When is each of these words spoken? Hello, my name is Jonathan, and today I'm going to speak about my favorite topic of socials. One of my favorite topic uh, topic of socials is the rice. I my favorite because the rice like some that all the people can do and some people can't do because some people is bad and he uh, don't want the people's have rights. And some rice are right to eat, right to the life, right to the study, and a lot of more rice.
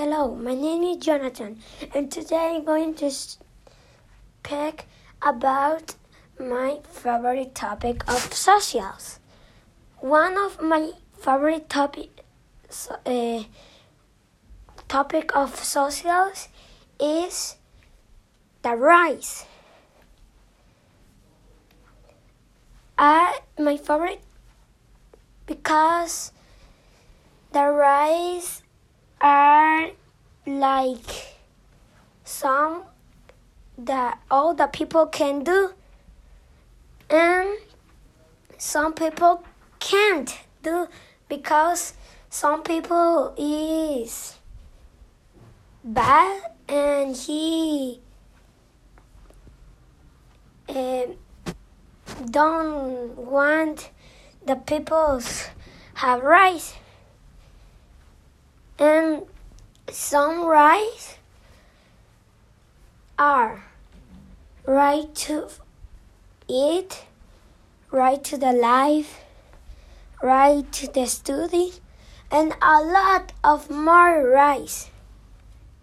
Hello, 0.00 0.34
my 0.34 0.54
name 0.54 0.82
is 0.84 0.96
Jonathan, 0.96 1.60
and 1.94 2.10
today 2.10 2.54
I'm 2.56 2.64
going 2.64 2.94
to 2.94 3.10
speak 3.10 4.86
about 5.20 5.94
my 6.38 6.78
favorite 6.84 7.54
topic 7.54 8.08
of 8.08 8.32
socials. 8.32 9.20
One 9.98 10.38
of 10.38 10.62
my 10.62 10.92
favorite 11.18 11.68
topic 11.68 12.24
uh, 13.04 13.42
topic 14.88 15.36
of 15.36 15.54
socials 15.62 16.48
is 16.98 17.56
the 18.62 18.76
rice. 18.76 19.44
I 22.96 23.40
my 23.58 23.76
favorite 23.76 24.22
because 25.44 26.32
the 27.52 27.68
rice 27.68 28.62
like 30.60 31.36
some 32.22 32.84
that 33.78 34.20
all 34.30 34.54
the 34.54 34.66
people 34.66 35.06
can 35.06 35.42
do 35.42 35.72
and 37.08 37.48
some 38.58 38.92
people 38.92 39.42
can't 39.78 40.38
do 40.62 40.86
because 41.28 41.94
some 42.28 42.62
people 42.62 43.34
is 43.38 44.36
bad 45.82 46.52
and 46.68 47.16
he 47.16 48.00
uh, 50.68 51.06
don't 52.30 53.16
want 53.16 53.90
the 54.44 54.56
people's 54.56 55.48
have 55.94 56.22
rights. 56.22 56.74
And 58.78 59.22
some 59.92 60.46
rice 60.46 61.16
are 63.18 63.64
right 64.66 65.14
to 65.14 65.48
eat, 66.48 67.04
right 67.90 68.22
to 68.24 68.36
the 68.36 68.52
life, 68.52 69.20
right 70.22 70.70
to 70.72 70.86
the 70.92 71.06
study, 71.06 71.72
and 72.30 72.54
a 72.62 72.82
lot 72.82 73.32
of 73.42 73.70
more 73.70 74.28
rice. 74.28 74.90